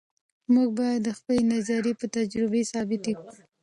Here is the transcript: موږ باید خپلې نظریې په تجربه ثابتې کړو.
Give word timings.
موږ 0.53 0.69
باید 0.79 1.15
خپلې 1.17 1.41
نظریې 1.53 1.93
په 1.99 2.05
تجربه 2.15 2.59
ثابتې 2.71 3.11
کړو. 3.19 3.33